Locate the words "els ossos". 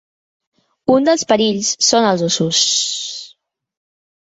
2.15-2.67